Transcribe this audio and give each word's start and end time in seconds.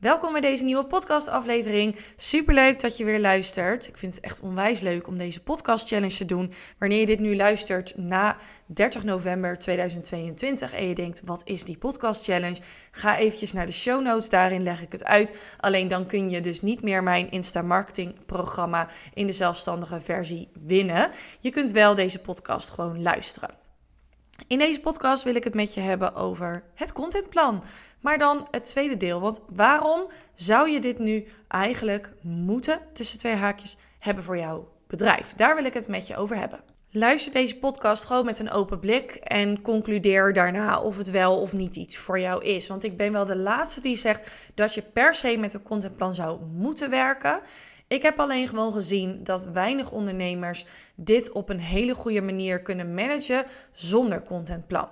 Welkom 0.00 0.32
bij 0.32 0.40
deze 0.40 0.64
nieuwe 0.64 0.84
podcastaflevering. 0.84 1.96
Superleuk 2.16 2.80
dat 2.80 2.96
je 2.96 3.04
weer 3.04 3.20
luistert. 3.20 3.88
Ik 3.88 3.96
vind 3.96 4.14
het 4.14 4.24
echt 4.24 4.40
onwijs 4.40 4.80
leuk 4.80 5.06
om 5.06 5.16
deze 5.16 5.42
podcast 5.42 5.88
challenge 5.88 6.16
te 6.16 6.24
doen. 6.24 6.52
Wanneer 6.78 7.00
je 7.00 7.06
dit 7.06 7.18
nu 7.18 7.36
luistert 7.36 7.96
na 7.96 8.36
30 8.66 9.04
november 9.04 9.58
2022 9.58 10.72
en 10.72 10.88
je 10.88 10.94
denkt, 10.94 11.22
wat 11.24 11.42
is 11.44 11.64
die 11.64 11.78
podcast 11.78 12.24
challenge? 12.24 12.60
Ga 12.90 13.18
eventjes 13.18 13.52
naar 13.52 13.66
de 13.66 13.72
show 13.72 14.02
notes, 14.02 14.28
daarin 14.28 14.62
leg 14.62 14.82
ik 14.82 14.92
het 14.92 15.04
uit. 15.04 15.38
Alleen 15.58 15.88
dan 15.88 16.06
kun 16.06 16.28
je 16.28 16.40
dus 16.40 16.62
niet 16.62 16.82
meer 16.82 17.02
mijn 17.02 17.30
Insta 17.30 17.62
marketing 17.62 18.26
programma 18.26 18.88
in 19.14 19.26
de 19.26 19.32
zelfstandige 19.32 20.00
versie 20.00 20.48
winnen. 20.66 21.10
Je 21.40 21.50
kunt 21.50 21.70
wel 21.70 21.94
deze 21.94 22.20
podcast 22.20 22.70
gewoon 22.70 23.02
luisteren. 23.02 23.59
In 24.46 24.58
deze 24.58 24.80
podcast 24.80 25.22
wil 25.22 25.34
ik 25.34 25.44
het 25.44 25.54
met 25.54 25.74
je 25.74 25.80
hebben 25.80 26.14
over 26.14 26.62
het 26.74 26.92
contentplan. 26.92 27.62
Maar 28.00 28.18
dan 28.18 28.48
het 28.50 28.64
tweede 28.64 28.96
deel. 28.96 29.20
Want 29.20 29.40
waarom 29.48 30.10
zou 30.34 30.70
je 30.70 30.80
dit 30.80 30.98
nu 30.98 31.26
eigenlijk 31.48 32.12
moeten, 32.20 32.80
tussen 32.92 33.18
twee 33.18 33.34
haakjes, 33.34 33.76
hebben 33.98 34.24
voor 34.24 34.38
jouw 34.38 34.68
bedrijf? 34.86 35.34
Daar 35.34 35.54
wil 35.54 35.64
ik 35.64 35.74
het 35.74 35.88
met 35.88 36.06
je 36.06 36.16
over 36.16 36.36
hebben. 36.36 36.60
Luister 36.92 37.32
deze 37.32 37.56
podcast 37.56 38.04
gewoon 38.04 38.24
met 38.24 38.38
een 38.38 38.50
open 38.50 38.80
blik 38.80 39.10
en 39.14 39.62
concludeer 39.62 40.32
daarna 40.32 40.80
of 40.80 40.96
het 40.96 41.10
wel 41.10 41.40
of 41.40 41.52
niet 41.52 41.76
iets 41.76 41.96
voor 41.96 42.20
jou 42.20 42.44
is. 42.44 42.66
Want 42.66 42.84
ik 42.84 42.96
ben 42.96 43.12
wel 43.12 43.24
de 43.24 43.36
laatste 43.36 43.80
die 43.80 43.96
zegt 43.96 44.30
dat 44.54 44.74
je 44.74 44.82
per 44.82 45.14
se 45.14 45.36
met 45.36 45.54
een 45.54 45.62
contentplan 45.62 46.14
zou 46.14 46.40
moeten 46.44 46.90
werken. 46.90 47.40
Ik 47.90 48.02
heb 48.02 48.20
alleen 48.20 48.48
gewoon 48.48 48.72
gezien 48.72 49.24
dat 49.24 49.44
weinig 49.44 49.90
ondernemers 49.90 50.66
dit 50.94 51.32
op 51.32 51.48
een 51.48 51.60
hele 51.60 51.94
goede 51.94 52.22
manier 52.22 52.62
kunnen 52.62 52.94
managen 52.94 53.44
zonder 53.72 54.22
contentplan. 54.22 54.88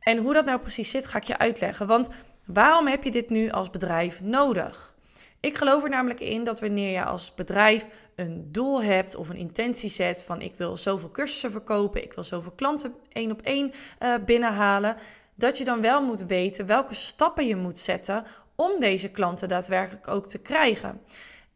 En 0.00 0.18
hoe 0.18 0.32
dat 0.34 0.44
nou 0.44 0.60
precies 0.60 0.90
zit, 0.90 1.06
ga 1.06 1.18
ik 1.18 1.24
je 1.24 1.38
uitleggen. 1.38 1.86
Want 1.86 2.08
waarom 2.44 2.86
heb 2.86 3.04
je 3.04 3.10
dit 3.10 3.30
nu 3.30 3.50
als 3.50 3.70
bedrijf 3.70 4.20
nodig? 4.22 4.94
Ik 5.40 5.56
geloof 5.56 5.82
er 5.82 5.90
namelijk 5.90 6.20
in 6.20 6.44
dat 6.44 6.60
wanneer 6.60 6.90
je 6.90 7.04
als 7.04 7.34
bedrijf 7.34 7.86
een 8.14 8.48
doel 8.52 8.82
hebt 8.82 9.14
of 9.14 9.28
een 9.28 9.36
intentie 9.36 9.90
zet 9.90 10.22
van 10.22 10.40
ik 10.40 10.54
wil 10.56 10.76
zoveel 10.76 11.10
cursussen 11.10 11.50
verkopen, 11.50 12.02
ik 12.02 12.12
wil 12.12 12.24
zoveel 12.24 12.52
klanten 12.52 12.94
één 13.12 13.30
op 13.30 13.42
één 13.42 13.72
uh, 14.02 14.14
binnenhalen, 14.24 14.96
dat 15.34 15.58
je 15.58 15.64
dan 15.64 15.80
wel 15.80 16.02
moet 16.02 16.26
weten 16.26 16.66
welke 16.66 16.94
stappen 16.94 17.46
je 17.46 17.56
moet 17.56 17.78
zetten 17.78 18.24
om 18.54 18.70
deze 18.78 19.10
klanten 19.10 19.48
daadwerkelijk 19.48 20.08
ook 20.08 20.26
te 20.26 20.38
krijgen. 20.38 21.00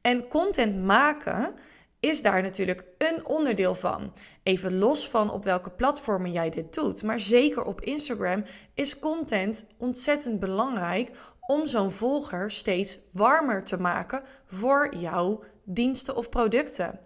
En 0.04 0.28
content 0.28 0.84
maken 0.84 1.54
is 2.00 2.22
daar 2.22 2.42
natuurlijk 2.42 2.84
een 2.98 3.26
onderdeel 3.26 3.74
van. 3.74 4.12
Even 4.42 4.78
los 4.78 5.08
van 5.08 5.30
op 5.30 5.44
welke 5.44 5.70
platformen 5.70 6.32
jij 6.32 6.50
dit 6.50 6.74
doet. 6.74 7.02
Maar 7.02 7.20
zeker 7.20 7.62
op 7.62 7.80
Instagram 7.80 8.44
is 8.74 8.98
content 8.98 9.66
ontzettend 9.78 10.40
belangrijk 10.40 11.10
om 11.40 11.66
zo'n 11.66 11.90
volger 11.90 12.50
steeds 12.50 12.98
warmer 13.12 13.64
te 13.64 13.80
maken 13.80 14.22
voor 14.46 14.94
jouw 14.96 15.42
diensten 15.62 16.16
of 16.16 16.28
producten. 16.28 16.98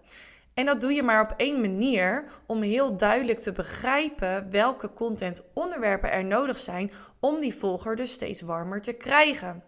En 0.53 0.65
dat 0.65 0.81
doe 0.81 0.93
je 0.93 1.03
maar 1.03 1.21
op 1.21 1.33
één 1.37 1.61
manier 1.61 2.23
om 2.45 2.61
heel 2.61 2.97
duidelijk 2.97 3.39
te 3.39 3.51
begrijpen 3.51 4.51
welke 4.51 4.93
content 4.93 5.43
onderwerpen 5.53 6.11
er 6.11 6.25
nodig 6.25 6.57
zijn 6.57 6.91
om 7.19 7.39
die 7.39 7.55
volger 7.55 7.95
dus 7.95 8.11
steeds 8.11 8.41
warmer 8.41 8.81
te 8.81 8.93
krijgen. 8.93 9.63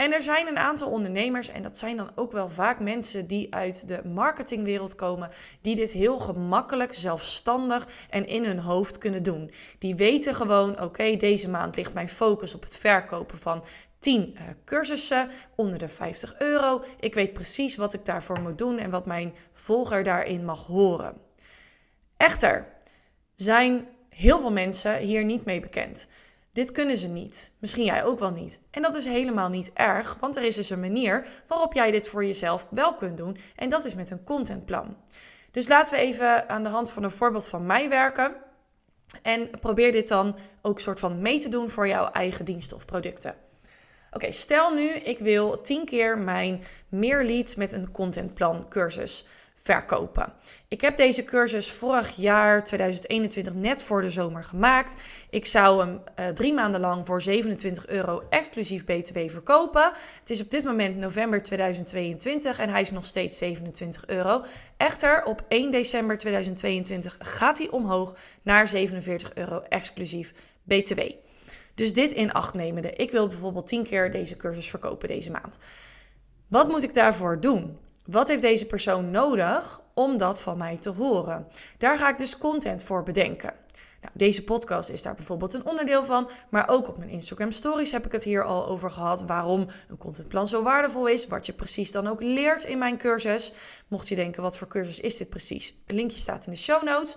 En 0.00 0.12
er 0.12 0.20
zijn 0.20 0.46
een 0.46 0.58
aantal 0.58 0.90
ondernemers, 0.90 1.48
en 1.48 1.62
dat 1.62 1.78
zijn 1.78 1.96
dan 1.96 2.10
ook 2.14 2.32
wel 2.32 2.48
vaak 2.48 2.78
mensen 2.78 3.26
die 3.26 3.54
uit 3.54 3.88
de 3.88 4.00
marketingwereld 4.04 4.94
komen, 4.94 5.30
die 5.60 5.76
dit 5.76 5.92
heel 5.92 6.18
gemakkelijk, 6.18 6.94
zelfstandig 6.94 7.88
en 8.10 8.26
in 8.26 8.44
hun 8.44 8.58
hoofd 8.58 8.98
kunnen 8.98 9.22
doen. 9.22 9.50
Die 9.78 9.94
weten 9.94 10.34
gewoon: 10.34 10.80
oké, 10.80 11.16
deze 11.16 11.50
maand 11.50 11.76
ligt 11.76 11.94
mijn 11.94 12.08
focus 12.08 12.54
op 12.54 12.62
het 12.62 12.78
verkopen 12.78 13.38
van 13.38 13.64
10 13.98 14.30
uh, 14.32 14.40
eh, 14.40 14.54
cursussen 14.64 15.30
onder 15.54 15.78
de 15.78 15.88
50 15.88 16.38
euro. 16.38 16.84
Ik 17.00 17.14
weet 17.14 17.32
precies 17.32 17.76
wat 17.76 17.92
ik 17.92 18.04
daarvoor 18.04 18.40
moet 18.40 18.58
doen 18.58 18.78
en 18.78 18.90
wat 18.90 19.06
mijn 19.06 19.34
volger 19.52 20.04
daarin 20.04 20.44
mag 20.44 20.66
horen. 20.66 21.16
Echter 22.16 22.66
zijn 23.34 23.88
heel 24.08 24.38
veel 24.40 24.52
mensen 24.52 24.98
hier 24.98 25.24
niet 25.24 25.44
mee 25.44 25.60
bekend. 25.60 26.08
Dit 26.52 26.72
kunnen 26.72 26.96
ze 26.96 27.08
niet. 27.08 27.52
Misschien 27.58 27.84
jij 27.84 28.04
ook 28.04 28.18
wel 28.18 28.30
niet. 28.30 28.60
En 28.70 28.82
dat 28.82 28.94
is 28.94 29.04
helemaal 29.04 29.48
niet 29.48 29.70
erg, 29.74 30.16
want 30.20 30.36
er 30.36 30.42
is 30.42 30.54
dus 30.54 30.70
een 30.70 30.80
manier 30.80 31.26
waarop 31.46 31.72
jij 31.72 31.90
dit 31.90 32.08
voor 32.08 32.24
jezelf 32.24 32.66
wel 32.70 32.94
kunt 32.94 33.16
doen. 33.16 33.36
En 33.56 33.70
dat 33.70 33.84
is 33.84 33.94
met 33.94 34.10
een 34.10 34.24
contentplan. 34.24 34.96
Dus 35.50 35.68
laten 35.68 35.94
we 35.94 36.00
even 36.00 36.48
aan 36.48 36.62
de 36.62 36.68
hand 36.68 36.90
van 36.90 37.02
een 37.02 37.10
voorbeeld 37.10 37.48
van 37.48 37.66
mij 37.66 37.88
werken. 37.88 38.34
En 39.22 39.50
probeer 39.60 39.92
dit 39.92 40.08
dan 40.08 40.36
ook 40.62 40.80
soort 40.80 41.00
van 41.00 41.20
mee 41.22 41.40
te 41.40 41.48
doen 41.48 41.70
voor 41.70 41.88
jouw 41.88 42.10
eigen 42.10 42.44
diensten 42.44 42.76
of 42.76 42.84
producten. 42.84 43.34
Oké, 44.12 44.32
stel 44.32 44.74
nu 44.74 44.88
ik 44.88 45.18
wil 45.18 45.60
10 45.60 45.84
keer 45.84 46.18
mijn 46.18 46.62
meer 46.88 47.24
leads 47.24 47.54
met 47.54 47.72
een 47.72 47.90
contentplan 47.90 48.68
cursus 48.68 49.26
verkopen. 49.60 50.32
Ik 50.68 50.80
heb 50.80 50.96
deze 50.96 51.24
cursus 51.24 51.72
vorig 51.72 52.16
jaar 52.16 52.64
2021 52.64 53.54
net 53.54 53.82
voor 53.82 54.02
de 54.02 54.10
zomer 54.10 54.44
gemaakt. 54.44 54.96
Ik 55.30 55.46
zou 55.46 55.80
hem 55.80 56.00
uh, 56.18 56.28
drie 56.28 56.52
maanden 56.52 56.80
lang 56.80 57.06
voor 57.06 57.22
27 57.22 57.86
euro 57.86 58.22
exclusief 58.30 58.84
BTW 58.84 59.18
verkopen. 59.28 59.92
Het 60.20 60.30
is 60.30 60.40
op 60.40 60.50
dit 60.50 60.64
moment 60.64 60.96
november 60.96 61.42
2022 61.42 62.58
en 62.58 62.68
hij 62.68 62.80
is 62.80 62.90
nog 62.90 63.06
steeds 63.06 63.38
27 63.38 64.06
euro. 64.06 64.44
Echter, 64.76 65.24
op 65.24 65.44
1 65.48 65.70
december 65.70 66.18
2022 66.18 67.16
gaat 67.18 67.58
hij 67.58 67.70
omhoog 67.70 68.16
naar 68.42 68.68
47 68.68 69.34
euro 69.34 69.62
exclusief 69.68 70.34
BTW. 70.62 71.00
Dus 71.74 71.92
dit 71.92 72.12
in 72.12 72.32
acht 72.32 72.54
nemende. 72.54 72.92
Ik 72.92 73.10
wil 73.10 73.28
bijvoorbeeld 73.28 73.66
10 73.66 73.82
keer 73.82 74.12
deze 74.12 74.36
cursus 74.36 74.70
verkopen 74.70 75.08
deze 75.08 75.30
maand. 75.30 75.58
Wat 76.48 76.68
moet 76.68 76.82
ik 76.82 76.94
daarvoor 76.94 77.40
doen? 77.40 77.78
Wat 78.10 78.28
heeft 78.28 78.42
deze 78.42 78.66
persoon 78.66 79.10
nodig 79.10 79.80
om 79.94 80.18
dat 80.18 80.42
van 80.42 80.58
mij 80.58 80.76
te 80.76 80.90
horen? 80.90 81.46
Daar 81.78 81.98
ga 81.98 82.08
ik 82.08 82.18
dus 82.18 82.38
content 82.38 82.82
voor 82.82 83.02
bedenken. 83.02 83.54
Nou, 84.00 84.12
deze 84.14 84.44
podcast 84.44 84.88
is 84.88 85.02
daar 85.02 85.14
bijvoorbeeld 85.14 85.54
een 85.54 85.66
onderdeel 85.66 86.04
van, 86.04 86.30
maar 86.48 86.68
ook 86.68 86.88
op 86.88 86.98
mijn 86.98 87.10
Instagram 87.10 87.52
Stories 87.52 87.92
heb 87.92 88.06
ik 88.06 88.12
het 88.12 88.24
hier 88.24 88.44
al 88.44 88.66
over 88.66 88.90
gehad. 88.90 89.22
Waarom 89.22 89.66
een 89.88 89.96
contentplan 89.96 90.48
zo 90.48 90.62
waardevol 90.62 91.06
is, 91.06 91.26
wat 91.26 91.46
je 91.46 91.52
precies 91.52 91.92
dan 91.92 92.08
ook 92.08 92.22
leert 92.22 92.64
in 92.64 92.78
mijn 92.78 92.98
cursus. 92.98 93.52
Mocht 93.88 94.08
je 94.08 94.14
denken, 94.14 94.42
wat 94.42 94.58
voor 94.58 94.68
cursus 94.68 95.00
is 95.00 95.16
dit 95.16 95.28
precies? 95.28 95.74
Een 95.86 95.94
linkje 95.94 96.18
staat 96.18 96.46
in 96.46 96.52
de 96.52 96.58
show 96.58 96.82
notes. 96.82 97.16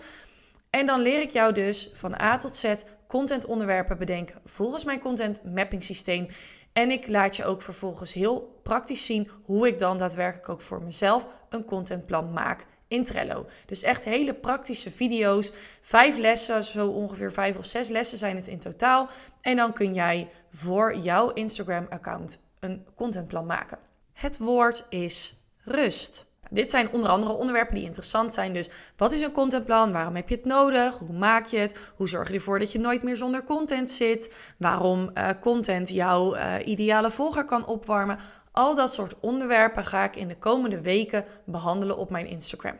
En 0.69 0.85
dan 0.85 1.01
leer 1.01 1.21
ik 1.21 1.29
jou 1.29 1.53
dus 1.53 1.91
van 1.93 2.21
A 2.21 2.37
tot 2.37 2.57
Z 2.57 2.73
contentonderwerpen 3.07 3.97
bedenken 3.97 4.41
volgens 4.45 4.83
mijn 4.83 4.99
content 4.99 5.43
mapping 5.43 5.83
systeem. 5.83 6.27
En 6.73 6.91
ik 6.91 7.07
laat 7.07 7.35
je 7.35 7.45
ook 7.45 7.61
vervolgens 7.61 8.13
heel 8.13 8.59
praktisch 8.63 9.05
zien 9.05 9.29
hoe 9.43 9.67
ik 9.67 9.79
dan 9.79 9.97
daadwerkelijk 9.97 10.49
ook 10.49 10.61
voor 10.61 10.81
mezelf 10.81 11.27
een 11.49 11.65
contentplan 11.65 12.33
maak 12.33 12.65
in 12.87 13.03
Trello. 13.03 13.45
Dus 13.65 13.83
echt 13.83 14.03
hele 14.03 14.33
praktische 14.33 14.91
video's. 14.91 15.51
Vijf 15.81 16.17
lessen, 16.17 16.63
zo 16.63 16.87
ongeveer 16.87 17.31
vijf 17.31 17.57
of 17.57 17.65
zes 17.65 17.87
lessen 17.87 18.17
zijn 18.17 18.35
het 18.35 18.47
in 18.47 18.59
totaal. 18.59 19.09
En 19.41 19.55
dan 19.55 19.73
kun 19.73 19.93
jij 19.93 20.29
voor 20.53 20.97
jouw 20.97 21.31
Instagram-account 21.31 22.39
een 22.59 22.85
contentplan 22.95 23.45
maken. 23.45 23.77
Het 24.13 24.37
woord 24.37 24.85
is 24.89 25.35
rust. 25.63 26.25
Dit 26.53 26.69
zijn 26.69 26.91
onder 26.91 27.09
andere 27.09 27.33
onderwerpen 27.33 27.75
die 27.75 27.83
interessant 27.83 28.33
zijn. 28.33 28.53
Dus 28.53 28.69
wat 28.97 29.11
is 29.11 29.21
een 29.21 29.31
contentplan? 29.31 29.91
Waarom 29.91 30.15
heb 30.15 30.29
je 30.29 30.35
het 30.35 30.45
nodig? 30.45 30.97
Hoe 30.97 31.17
maak 31.17 31.45
je 31.45 31.57
het? 31.57 31.77
Hoe 31.95 32.09
zorg 32.09 32.27
je 32.27 32.33
ervoor 32.33 32.59
dat 32.59 32.71
je 32.71 32.79
nooit 32.79 33.03
meer 33.03 33.17
zonder 33.17 33.43
content 33.43 33.91
zit? 33.91 34.33
Waarom 34.57 35.11
uh, 35.13 35.29
content 35.41 35.89
jouw 35.89 36.35
uh, 36.35 36.53
ideale 36.65 37.11
volger 37.11 37.45
kan 37.45 37.65
opwarmen? 37.65 38.19
Al 38.51 38.75
dat 38.75 38.93
soort 38.93 39.19
onderwerpen 39.19 39.85
ga 39.85 40.03
ik 40.03 40.15
in 40.15 40.27
de 40.27 40.37
komende 40.37 40.81
weken 40.81 41.25
behandelen 41.45 41.97
op 41.97 42.09
mijn 42.09 42.27
Instagram. 42.27 42.77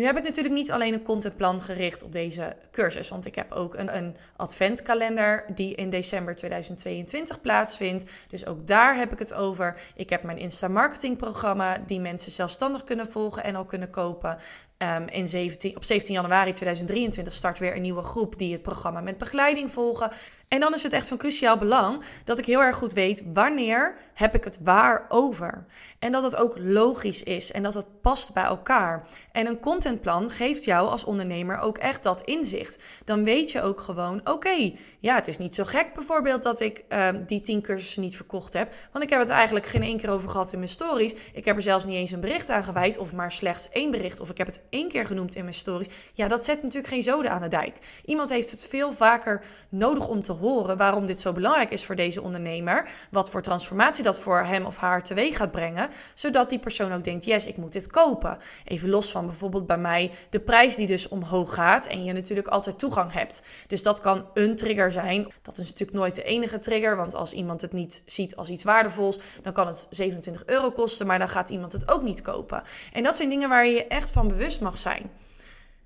Nu 0.00 0.06
heb 0.06 0.16
ik 0.16 0.22
natuurlijk 0.22 0.54
niet 0.54 0.72
alleen 0.72 0.94
een 0.94 1.02
contentplan 1.02 1.60
gericht 1.60 2.02
op 2.02 2.12
deze 2.12 2.56
cursus, 2.70 3.08
want 3.08 3.26
ik 3.26 3.34
heb 3.34 3.52
ook 3.52 3.74
een, 3.74 3.96
een 3.96 4.16
adventkalender 4.36 5.44
die 5.54 5.74
in 5.74 5.90
december 5.90 6.34
2022 6.34 7.40
plaatsvindt. 7.40 8.10
Dus 8.28 8.46
ook 8.46 8.66
daar 8.66 8.96
heb 8.96 9.12
ik 9.12 9.18
het 9.18 9.32
over. 9.32 9.80
Ik 9.94 10.10
heb 10.10 10.22
mijn 10.22 10.38
Insta 10.38 10.68
marketing 10.68 11.16
programma 11.16 11.76
die 11.86 12.00
mensen 12.00 12.32
zelfstandig 12.32 12.84
kunnen 12.84 13.06
volgen 13.06 13.44
en 13.44 13.56
al 13.56 13.64
kunnen 13.64 13.90
kopen. 13.90 14.38
Um, 14.78 15.08
in 15.08 15.28
17, 15.28 15.76
op 15.76 15.84
17 15.84 16.14
januari 16.14 16.52
2023 16.52 17.34
start 17.34 17.58
weer 17.58 17.76
een 17.76 17.82
nieuwe 17.82 18.02
groep 18.02 18.38
die 18.38 18.52
het 18.52 18.62
programma 18.62 19.00
met 19.00 19.18
begeleiding 19.18 19.70
volgen. 19.70 20.10
En 20.50 20.60
dan 20.60 20.74
is 20.74 20.82
het 20.82 20.92
echt 20.92 21.08
van 21.08 21.16
cruciaal 21.16 21.58
belang 21.58 22.02
dat 22.24 22.38
ik 22.38 22.44
heel 22.44 22.60
erg 22.60 22.76
goed 22.76 22.92
weet 22.92 23.22
wanneer 23.32 23.94
heb 24.14 24.34
ik 24.34 24.44
het 24.44 24.58
waar 24.62 25.06
over. 25.08 25.64
En 25.98 26.12
dat 26.12 26.22
het 26.22 26.36
ook 26.36 26.58
logisch 26.58 27.22
is 27.22 27.52
en 27.52 27.62
dat 27.62 27.74
het 27.74 28.00
past 28.00 28.32
bij 28.32 28.42
elkaar. 28.42 29.06
En 29.32 29.46
een 29.46 29.60
contentplan 29.60 30.30
geeft 30.30 30.64
jou 30.64 30.88
als 30.88 31.04
ondernemer 31.04 31.58
ook 31.58 31.78
echt 31.78 32.02
dat 32.02 32.22
inzicht. 32.22 32.78
Dan 33.04 33.24
weet 33.24 33.50
je 33.50 33.62
ook 33.62 33.80
gewoon, 33.80 34.20
oké, 34.24 34.72
ja, 35.00 35.14
het 35.14 35.28
is 35.28 35.38
niet 35.38 35.54
zo 35.54 35.64
gek 35.64 35.94
bijvoorbeeld 35.94 36.42
dat 36.42 36.60
ik 36.60 36.84
um, 36.88 37.24
die 37.26 37.40
10 37.40 37.62
cursussen 37.62 38.02
niet 38.02 38.16
verkocht 38.16 38.52
heb. 38.52 38.72
Want 38.92 39.04
ik 39.04 39.10
heb 39.10 39.20
het 39.20 39.28
eigenlijk 39.28 39.66
geen 39.66 39.82
één 39.82 39.98
keer 39.98 40.10
over 40.10 40.28
gehad 40.28 40.52
in 40.52 40.58
mijn 40.58 40.70
stories. 40.70 41.14
Ik 41.32 41.44
heb 41.44 41.56
er 41.56 41.62
zelfs 41.62 41.84
niet 41.84 41.96
eens 41.96 42.10
een 42.10 42.20
bericht 42.20 42.50
aan 42.50 42.64
gewijd 42.64 42.98
of 42.98 43.12
maar 43.12 43.32
slechts 43.32 43.68
één 43.68 43.90
bericht. 43.90 44.20
Of 44.20 44.30
ik 44.30 44.38
heb 44.38 44.46
het 44.46 44.60
één 44.70 44.88
keer 44.88 45.06
genoemd 45.06 45.34
in 45.34 45.42
mijn 45.42 45.54
stories. 45.54 45.88
Ja, 46.14 46.28
dat 46.28 46.44
zet 46.44 46.62
natuurlijk 46.62 46.92
geen 46.92 47.02
zoden 47.02 47.30
aan 47.30 47.42
de 47.42 47.48
dijk. 47.48 47.76
Iemand 48.04 48.30
heeft 48.30 48.50
het 48.50 48.66
veel 48.66 48.92
vaker 48.92 49.44
nodig 49.68 50.08
om 50.08 50.22
te 50.22 50.32
horen 50.40 50.76
waarom 50.76 51.06
dit 51.06 51.20
zo 51.20 51.32
belangrijk 51.32 51.70
is 51.70 51.84
voor 51.84 51.96
deze 51.96 52.22
ondernemer. 52.22 52.88
Wat 53.10 53.30
voor 53.30 53.42
transformatie 53.42 54.04
dat 54.04 54.18
voor 54.18 54.42
hem 54.42 54.64
of 54.64 54.76
haar 54.76 55.02
teweeg 55.02 55.36
gaat 55.36 55.50
brengen. 55.50 55.88
Zodat 56.14 56.50
die 56.50 56.58
persoon 56.58 56.92
ook 56.92 57.04
denkt: 57.04 57.24
yes, 57.24 57.46
ik 57.46 57.56
moet 57.56 57.72
dit 57.72 57.86
kopen. 57.86 58.38
Even 58.64 58.88
los 58.88 59.10
van 59.10 59.26
bijvoorbeeld 59.26 59.66
bij 59.66 59.78
mij 59.78 60.10
de 60.30 60.40
prijs 60.40 60.74
die 60.74 60.86
dus 60.86 61.08
omhoog 61.08 61.54
gaat. 61.54 61.86
En 61.86 62.04
je 62.04 62.12
natuurlijk 62.12 62.48
altijd 62.48 62.78
toegang 62.78 63.12
hebt. 63.12 63.42
Dus 63.66 63.82
dat 63.82 64.00
kan 64.00 64.26
een 64.34 64.56
trigger 64.56 64.90
zijn. 64.90 65.32
Dat 65.42 65.58
is 65.58 65.68
natuurlijk 65.68 65.98
nooit 65.98 66.14
de 66.14 66.22
enige 66.22 66.58
trigger. 66.58 66.96
Want 66.96 67.14
als 67.14 67.32
iemand 67.32 67.60
het 67.60 67.72
niet 67.72 68.02
ziet 68.06 68.36
als 68.36 68.48
iets 68.48 68.64
waardevols, 68.64 69.20
dan 69.42 69.52
kan 69.52 69.66
het 69.66 69.86
27 69.90 70.46
euro 70.46 70.70
kosten. 70.70 71.06
Maar 71.06 71.18
dan 71.18 71.28
gaat 71.28 71.50
iemand 71.50 71.72
het 71.72 71.90
ook 71.90 72.02
niet 72.02 72.22
kopen. 72.22 72.62
En 72.92 73.02
dat 73.02 73.16
zijn 73.16 73.28
dingen 73.28 73.48
waar 73.48 73.66
je 73.66 73.72
je 73.72 73.86
echt 73.86 74.10
van 74.10 74.28
bewust 74.28 74.60
mag 74.60 74.78
zijn. 74.78 75.10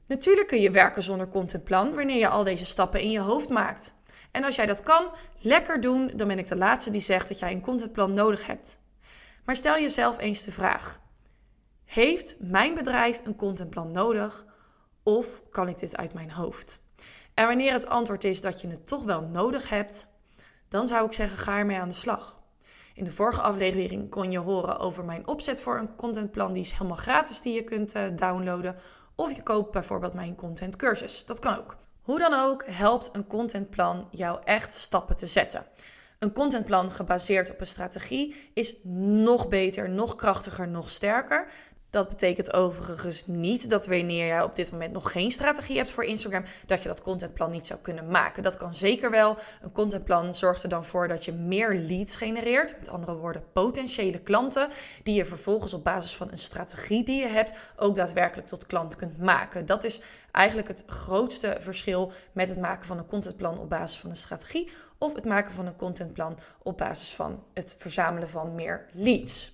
Natuurlijk 0.06 0.49
kun 0.49 0.61
je 0.61 0.71
werken 0.71 1.03
zonder 1.03 1.29
contentplan 1.29 1.95
wanneer 1.95 2.19
je 2.19 2.29
al 2.29 2.45
deze 2.45 2.67
stappen 2.67 3.01
in 3.01 3.11
je 3.11 3.21
hoofd 3.21 3.49
maakt. 3.49 3.95
En 4.35 4.45
als 4.45 4.57
jij 4.57 4.67
dat 4.67 4.83
kan, 4.83 5.11
lekker 5.39 5.81
doen, 5.81 6.11
dan 6.15 6.29
ben 6.29 6.39
ik 6.39 6.49
de 6.49 6.57
laatste 6.57 6.91
die 6.91 7.01
zegt 7.01 7.29
dat 7.29 7.39
jij 7.39 7.53
een 7.53 7.61
contentplan 7.61 8.13
nodig 8.13 8.47
hebt. 8.47 8.81
Maar 9.45 9.57
stel 9.57 9.75
jezelf 9.75 10.19
eens 10.19 10.43
de 10.43 10.53
vraag: 10.53 11.01
Heeft 11.85 12.37
mijn 12.39 12.75
bedrijf 12.75 13.21
een 13.25 13.37
contentplan 13.37 13.91
nodig 13.91 14.45
of 15.03 15.43
kan 15.51 15.69
ik 15.69 15.79
dit 15.79 15.97
uit 15.97 16.15
mijn 16.15 16.31
hoofd? 16.31 16.81
En 17.35 17.47
wanneer 17.47 17.73
het 17.73 17.87
antwoord 17.87 18.25
is 18.25 18.41
dat 18.41 18.61
je 18.61 18.69
het 18.69 18.87
toch 18.87 19.03
wel 19.03 19.23
nodig 19.23 19.69
hebt, 19.69 20.09
dan 20.69 20.87
zou 20.87 21.07
ik 21.07 21.13
zeggen: 21.13 21.39
ga 21.39 21.59
ermee 21.59 21.79
aan 21.79 21.89
de 21.89 21.95
slag. 21.95 22.43
In 22.95 23.05
de 23.05 23.11
vorige 23.11 23.41
aflevering 23.41 24.11
kon 24.11 24.31
je 24.31 24.39
horen 24.39 24.79
over 24.79 25.05
mijn 25.05 25.27
opzet 25.27 25.61
voor 25.61 25.79
een 25.79 25.97
contentplan. 25.97 26.53
Die 26.53 26.63
is 26.63 26.73
helemaal 26.73 26.97
gratis, 26.97 27.41
die 27.41 27.55
je 27.55 27.65
kunt 27.65 27.97
uh, 27.97 28.03
downloaden. 28.17 28.77
Of 29.15 29.37
je 29.37 29.43
koopt 29.43 29.71
bijvoorbeeld 29.71 30.15
mijn 30.15 30.35
contentcursus. 30.35 31.27
Dat 31.27 31.39
kan 31.39 31.59
ook. 31.59 31.77
Hoe 32.05 32.19
dan 32.19 32.35
ook 32.35 32.65
helpt 32.67 33.11
een 33.12 33.27
contentplan 33.27 34.09
jou 34.11 34.41
echt 34.45 34.75
stappen 34.75 35.17
te 35.17 35.27
zetten. 35.27 35.67
Een 36.19 36.33
contentplan 36.33 36.91
gebaseerd 36.91 37.51
op 37.51 37.61
een 37.61 37.67
strategie 37.67 38.51
is 38.55 38.75
nog 38.85 39.49
beter, 39.49 39.91
nog 39.91 40.15
krachtiger, 40.15 40.69
nog 40.69 40.91
sterker 40.91 41.47
dat 41.94 42.08
betekent 42.08 42.52
overigens 42.52 43.26
niet 43.26 43.70
dat 43.70 43.87
wanneer 43.87 44.26
jij 44.26 44.43
op 44.43 44.55
dit 44.55 44.70
moment 44.70 44.93
nog 44.93 45.12
geen 45.12 45.31
strategie 45.31 45.76
hebt 45.76 45.91
voor 45.91 46.05
Instagram, 46.05 46.44
dat 46.67 46.82
je 46.82 46.88
dat 46.88 47.02
contentplan 47.02 47.50
niet 47.50 47.67
zou 47.67 47.81
kunnen 47.81 48.08
maken. 48.08 48.43
Dat 48.43 48.56
kan 48.56 48.75
zeker 48.75 49.11
wel. 49.11 49.37
Een 49.62 49.73
contentplan 49.73 50.35
zorgt 50.35 50.62
er 50.62 50.69
dan 50.69 50.85
voor 50.85 51.08
dat 51.08 51.25
je 51.25 51.32
meer 51.32 51.75
leads 51.75 52.17
genereert. 52.17 52.79
Met 52.79 52.88
andere 52.88 53.14
woorden, 53.14 53.44
potentiële 53.52 54.19
klanten 54.19 54.69
die 55.02 55.14
je 55.14 55.25
vervolgens 55.25 55.75
op 55.75 55.85
basis 55.85 56.17
van 56.17 56.29
een 56.31 56.38
strategie 56.38 57.05
die 57.05 57.20
je 57.20 57.29
hebt 57.29 57.58
ook 57.76 57.94
daadwerkelijk 57.94 58.49
tot 58.49 58.67
klant 58.67 58.96
kunt 58.96 59.19
maken. 59.19 59.67
Dat 59.67 59.85
is 59.85 60.00
eigenlijk 60.31 60.69
het 60.69 60.82
grootste 60.87 61.56
verschil 61.61 62.12
met 62.32 62.49
het 62.49 62.58
maken 62.61 62.87
van 62.87 62.99
een 62.99 63.06
contentplan 63.06 63.58
op 63.58 63.69
basis 63.69 63.99
van 63.99 64.11
een 64.11 64.17
strategie 64.17 64.70
of 64.99 65.14
het 65.14 65.25
maken 65.25 65.52
van 65.52 65.67
een 65.67 65.76
contentplan 65.76 66.38
op 66.62 66.76
basis 66.76 67.14
van 67.14 67.43
het 67.52 67.76
verzamelen 67.79 68.29
van 68.29 68.55
meer 68.55 68.87
leads. 68.93 69.52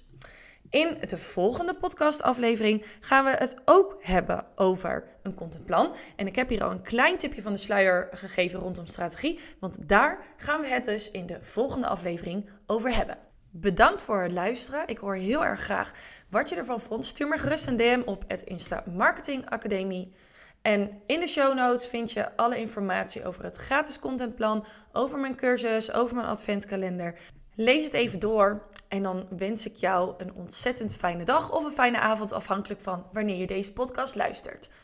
In 0.70 0.99
de 1.08 1.17
volgende 1.17 1.75
podcastaflevering 1.75 2.84
gaan 3.00 3.25
we 3.25 3.31
het 3.31 3.56
ook 3.64 3.96
hebben 4.00 4.46
over 4.55 5.05
een 5.22 5.34
contentplan. 5.34 5.94
En 6.17 6.26
ik 6.26 6.37
heb 6.37 6.49
hier 6.49 6.64
al 6.64 6.70
een 6.70 6.82
klein 6.82 7.19
tipje 7.19 7.43
van 7.43 7.52
de 7.52 7.58
sluier 7.58 8.08
gegeven 8.12 8.61
rondom 8.61 8.87
strategie, 8.87 9.40
want 9.61 9.88
daar 9.88 10.19
gaan 10.37 10.61
we 10.61 10.67
het 10.67 10.84
dus 10.84 11.11
in 11.11 11.26
de 11.26 11.38
volgende 11.43 11.87
aflevering 11.87 12.49
over 12.67 12.94
hebben. 12.94 13.19
Bedankt 13.50 14.02
voor 14.02 14.22
het 14.22 14.32
luisteren. 14.32 14.82
Ik 14.87 14.99
hoor 14.99 15.14
heel 15.14 15.44
erg 15.44 15.61
graag 15.61 15.93
wat 16.28 16.49
je 16.49 16.56
ervan 16.56 16.81
vond. 16.81 17.06
Stuur 17.06 17.28
me 17.28 17.38
gerust 17.38 17.66
een 17.66 17.76
DM 17.76 18.02
op 18.05 18.25
het 18.26 18.43
Insta 18.43 18.84
Marketing 18.94 19.50
Academie. 19.50 20.12
En 20.62 21.00
in 21.06 21.20
de 21.20 21.26
show 21.26 21.55
notes 21.55 21.87
vind 21.87 22.12
je 22.12 22.37
alle 22.37 22.58
informatie 22.58 23.25
over 23.25 23.44
het 23.44 23.56
gratis 23.56 23.99
contentplan, 23.99 24.64
over 24.93 25.19
mijn 25.19 25.37
cursus, 25.37 25.93
over 25.93 26.16
mijn 26.16 26.28
adventkalender. 26.28 27.14
Lees 27.55 27.84
het 27.84 27.94
even 27.94 28.19
door 28.19 28.66
en 28.90 29.02
dan 29.02 29.26
wens 29.37 29.66
ik 29.66 29.76
jou 29.76 30.14
een 30.19 30.34
ontzettend 30.34 30.96
fijne 30.96 31.25
dag 31.25 31.52
of 31.52 31.64
een 31.64 31.70
fijne 31.70 31.98
avond, 31.98 32.32
afhankelijk 32.32 32.81
van 32.81 33.06
wanneer 33.12 33.37
je 33.37 33.46
deze 33.46 33.72
podcast 33.72 34.14
luistert. 34.14 34.70